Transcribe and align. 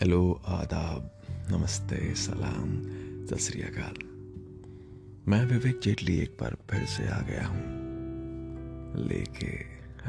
Hello 0.00 0.42
आदाब 0.46 1.10
नमस्ते 1.50 2.14
सलाम 2.14 2.82
सत 3.26 3.98
मैं 5.28 5.46
विवेक 5.46 5.80
जेटली 5.80 6.18
एक 6.18 6.36
बार 6.40 6.56
फिर 6.70 6.84
से 6.84 7.08
आ 7.08 7.20
गया 7.20 7.46
हूँ 7.46 7.60
लेके 9.08 9.58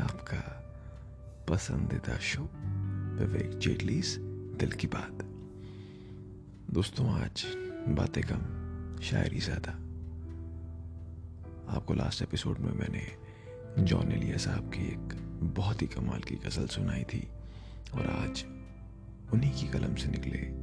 आपका 0.00 0.72
पसंदीदा 1.48 2.18
शो, 2.18 2.42
विवेक 3.24 3.58
जेटली 3.58 4.02
दिल 4.56 4.72
की 4.72 4.86
बात। 4.86 5.24
दोस्तों, 6.74 7.20
आज 7.20 7.44
बातें 7.88 8.22
कम, 8.32 8.42
शायरी 9.02 9.40
ज़्यादा। 9.40 9.72
आपको 11.76 11.94
लास्ट 11.94 12.22
एपिसोड 12.22 12.58
में 12.58 12.72
मैंने 12.72 13.06
जॉन 13.84 14.12
एलिया 14.12 14.36
साहब 14.36 14.70
की 14.70 14.88
एक 14.88 15.18
बहुत 15.42 15.82
ही 15.82 15.86
कमाल 15.86 16.20
की 16.20 16.34
गज़ल 16.34 16.66
सुनाई 16.66 17.02
थी 17.02 17.28
और 17.94 18.06
आज 18.06 18.59
उन्हीं 19.32 19.52
की 19.52 19.68
कलम 19.68 19.94
से 19.94 20.08
निकले 20.08 20.60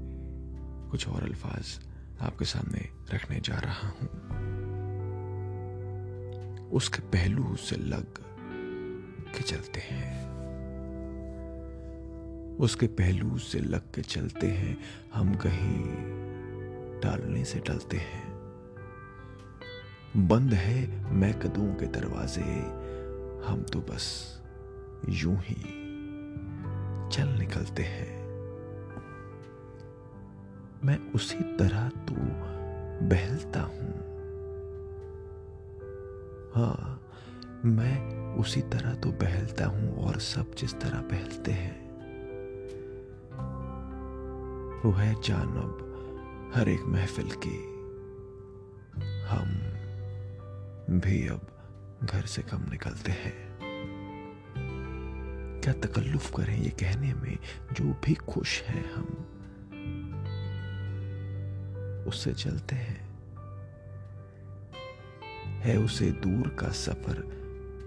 कुछ 0.90 1.08
और 1.08 1.24
अल्फाज 1.24 1.80
आपके 2.22 2.46
सामने 2.46 2.90
रखने 3.14 3.40
जा 3.40 3.56
रहा 3.56 3.88
हूँ। 3.88 4.28
उसके 6.70 7.02
पहलू 7.02 7.56
से 7.56 7.76
लग 7.76 8.06
के 9.36 9.42
चलते 9.44 9.80
हैं। 9.80 10.28
उसके 12.58 12.88
पहलू 12.88 13.38
से 13.38 13.60
लग 13.60 13.94
के 13.94 14.02
चलते 14.02 14.48
हैं। 14.48 14.78
हम 15.14 15.36
कहीं 15.36 15.84
टालने 17.02 17.46
से 17.46 17.60
टलते 17.60 17.98
हैं। 17.98 18.28
बंद 20.18 20.54
है 20.54 21.12
मैं 21.14 21.40
कदों 21.40 21.76
के 21.76 21.86
दरवाजे। 21.86 22.42
हम 23.48 23.66
तो 23.74 23.80
बस 23.80 24.38
यूँ 25.10 25.38
ही 25.38 25.64
चल 27.12 27.28
निकलते 27.28 27.84
हैं। 27.84 28.17
मैं 30.84 31.14
उसी 31.14 31.36
तरह 31.36 31.90
तो 31.90 32.16
बहलता 33.06 33.62
हूँ। 33.62 34.08
हाँ 36.56 37.04
मैं 37.66 38.18
उसी 38.36 38.62
तरह 38.62 38.94
तो 38.94 39.12
बहलता 39.12 39.66
हूँ 39.66 39.98
और 39.98 40.20
सब 40.20 40.56
जिस 40.56 40.80
तरह 40.80 41.02
बहलते 41.02 41.52
हैं। 41.52 41.88
वो 44.86 44.92
है 44.92 45.22
जानब, 45.22 45.84
हर 46.56 46.70
एक 46.70 46.82
महफिल 46.82 47.30
की। 47.32 47.78
हम 49.22 49.48
भी 51.00 51.28
अब 51.28 51.42
घर 52.04 52.22
से 52.22 52.42
कम 52.42 52.62
निकलते 52.72 53.12
हैं। 53.12 53.58
क्या 55.62 55.74
तकल्लुफ 55.74 56.32
करें 56.36 56.58
ये 56.58 56.70
कहने 56.70 57.14
में? 57.14 57.38
जो 57.74 57.84
भी 57.84 58.14
खुश 58.14 58.64
है 58.64 58.94
हम। 58.94 59.27
उससे 62.08 62.34
चलते 62.34 62.76
हैं। 62.76 63.08
है 65.48 65.78
उसे 65.78 66.12
दूर 66.12 66.48
का 66.50 66.70
सफ़र 66.70 67.38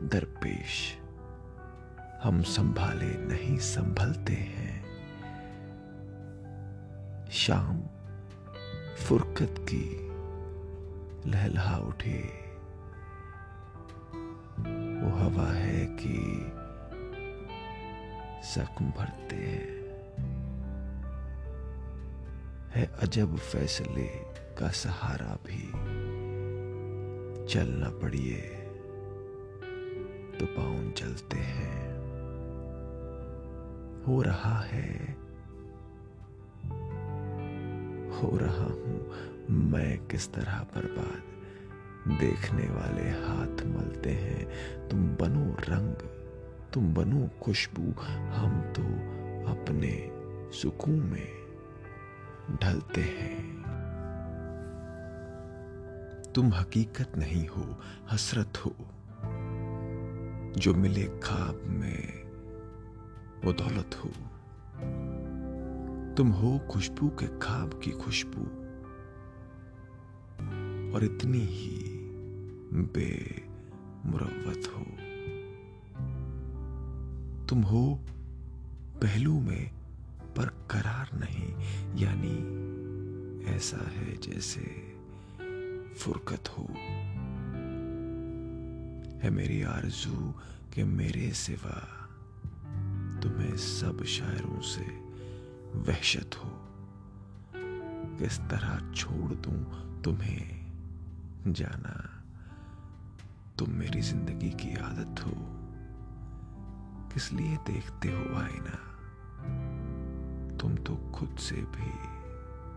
दरपेश। 0.01 0.99
हम 2.23 2.43
संभाले 2.43 3.07
नहीं, 3.07 3.59
संभलते 3.59 4.33
हैं। 4.33 4.81
शाम 7.31 7.83
फुरकत 8.97 9.55
की 9.59 10.11
लहलहा 11.31 11.79
उठे। 11.79 12.41
वो 15.01 15.17
हवा 15.17 15.53
है 15.53 15.87
कि 15.87 16.17
जख्म 18.55 18.91
भरते 18.91 19.37
हैं। 19.37 19.80
है 22.71 22.91
अजब 23.03 23.37
फैसले 23.37 24.07
का 24.59 24.69
सहारा 24.69 25.39
भी। 25.47 25.63
चलना 27.47 27.89
पड़िए 27.91 28.41
तो 30.39 30.47
पाउन 30.47 30.91
चलते 30.91 31.39
हैं। 31.39 31.81
हो 34.07 34.23
रहा 34.23 34.61
है, 34.61 35.17
हो 38.13 38.37
रहा 38.37 38.65
हूँ 38.65 39.49
मैं 39.71 40.07
किस 40.07 40.33
तरह 40.33 40.59
बर्बाद। 40.77 42.19
देखने 42.21 42.69
वाले 42.71 43.11
हाथ 43.11 43.67
मलते 43.67 44.11
हैं, 44.11 44.89
तुम 44.89 45.09
बनो 45.17 45.57
रंग, 45.69 46.09
तुम 46.75 46.95
बनो 46.95 47.29
खुशबू, 47.43 47.93
हम 48.33 48.61
तो 48.77 48.83
अपने 49.51 49.93
सुकून 50.53 51.01
में 51.01 51.40
ढलते 52.57 53.01
हैं। 53.01 53.61
तुम 56.35 56.55
हकीकत 56.55 57.17
नहीं 57.17 57.49
हो, 57.49 57.81
हसरत 58.11 58.59
हो। 58.59 58.75
जो 60.57 60.75
मिले 60.75 61.05
खाब 61.05 61.63
में, 61.67 62.31
वो 63.45 63.53
दौलत 63.53 64.01
हो। 64.05 64.11
तुम 66.15 66.29
हो 66.29 66.59
खुशबू 66.59 67.09
के 67.09 67.39
खाब 67.39 67.81
की 67.85 67.91
खुशबू। 67.91 68.61
और 70.95 71.05
इतनी 71.05 71.39
ही 71.39 72.01
बेमुरवत 72.73 74.77
हो। 74.77 74.87
तुम 77.47 77.63
हो 77.63 78.01
पहलू 79.03 79.41
में 79.41 79.80
पर 80.37 80.47
करार 80.71 81.11
नहीं। 81.15 81.55
यानी 81.99 82.61
ऐसा 83.45 83.91
है 83.91 84.17
जैसे 84.17 84.91
फुरकत 85.95 86.49
हो। 86.49 86.67
है 89.25 89.31
मेरी 89.31 89.63
आरज़ू 89.63 90.35
के 90.75 90.85
मेरे 90.85 91.33
सिवा 91.33 91.97
तुम्हें 93.23 93.57
सब 93.57 94.05
शायरों 94.05 94.61
से 94.61 94.83
वहशत 95.79 96.31
हो। 96.37 96.67
किस 98.19 98.39
तरह 98.39 98.93
छोड़ 98.93 99.33
दूँ 99.33 100.03
तुम्हें 100.03 100.61
जाना? 101.47 102.25
तुम 103.59 103.71
मेरी 103.71 104.01
ज़िंदगी 104.01 104.51
की 104.51 104.77
आदत 104.77 105.21
हो। 105.27 105.33
किस 107.15 107.33
लिए 107.33 107.57
देखते 107.57 108.09
हो 108.09 108.37
आईना? 108.37 108.90
तुम 110.61 110.77
तो 110.77 110.97
खुद 110.97 111.37
से 111.39 111.57
भी 111.57 111.93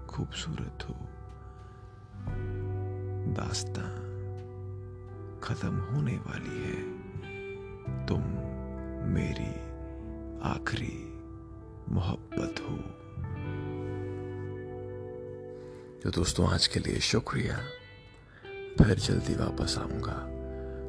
खूबसूरत 0.06 0.80
हो। 0.90 0.96
दास्तां 3.34 4.14
खत्म 5.40 5.80
होने 5.80 6.18
वाली 6.18 6.64
है। 6.64 7.04
तुम 8.08 8.22
मेरी 9.14 9.50
आखिरी 10.42 11.14
मोहब्बत 11.94 12.56
हो। 12.62 12.78
तो 16.02 16.12
दोस्तों, 16.12 16.50
आज 16.50 16.68
के 16.68 16.80
लिए 16.80 17.00
शुक्रिया। 17.00 17.58
फिर 18.84 19.00
जल्दी 19.00 19.36
वापस 19.36 19.78
आऊँगा 19.78 20.18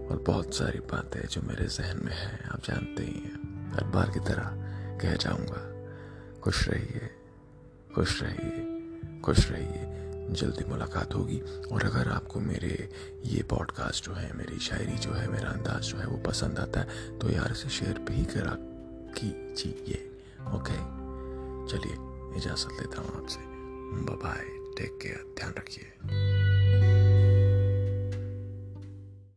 और 0.08 0.24
बहुत 0.26 0.54
सारी 0.54 0.78
बातें 0.78 1.26
जो 1.26 1.42
मेरे 1.42 1.64
जहन 1.64 2.04
में 2.04 2.12
है, 2.12 2.48
आप 2.52 2.60
जानते 2.60 3.02
ही 3.02 3.20
हैं। 3.20 3.70
हर 3.74 3.84
बार 3.84 4.10
की 4.10 4.20
तरह 4.20 4.50
कह 4.98 5.16
जाऊँगा। 5.16 5.73
खुश 6.44 6.68
रहिए 6.68 7.10
खुश 7.94 8.22
रहिए 8.22 9.20
खुश 9.20 9.50
रहिए। 9.50 10.32
जल्दी 10.34 10.64
मुलाकात 10.64 11.14
होगी 11.14 11.38
और 11.72 11.84
अगर 11.84 12.08
आपको 12.08 12.40
मेरे 12.40 12.88
ये 13.24 13.42
पॉडकास्ट 13.42 14.04
जो 14.04 14.12
है, 14.12 14.32
मेरी 14.36 14.58
शायरी 14.58 14.96
जो 14.98 15.12
है, 15.12 15.26
मेरा 15.28 15.48
अंदाज 15.48 15.82
जो 15.82 15.98
है 15.98 16.06
वो 16.06 16.16
पसंद 16.16 16.58
आता 16.58 16.80
है 16.80 17.18
तो 17.18 17.30
यार 17.30 17.52
इसे 17.52 17.68
शेयर 17.68 17.98
भी 17.98 18.24
करा 18.24 18.56
कीजिए। 19.16 20.00
ओके 20.54 20.78
चलिए, 21.70 21.96
इजाज़त 22.38 22.80
लेता 22.80 23.00
हूँ 23.00 23.22
आपसे। 23.22 23.40
बाय 24.16 24.44
टेक 24.78 24.98
केयर 25.02 25.34
ध्यान 25.38 25.54
रखिए। 25.58 26.43